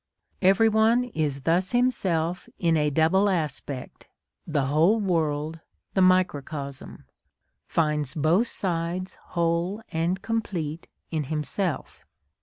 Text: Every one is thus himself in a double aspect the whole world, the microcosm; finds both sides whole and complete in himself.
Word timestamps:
Every 0.41 0.67
one 0.67 1.03
is 1.03 1.41
thus 1.41 1.73
himself 1.73 2.49
in 2.57 2.75
a 2.75 2.89
double 2.89 3.29
aspect 3.29 4.07
the 4.47 4.65
whole 4.65 4.99
world, 4.99 5.59
the 5.93 6.01
microcosm; 6.01 7.05
finds 7.67 8.15
both 8.15 8.47
sides 8.47 9.13
whole 9.37 9.83
and 9.91 10.19
complete 10.23 10.87
in 11.11 11.25
himself. 11.25 12.03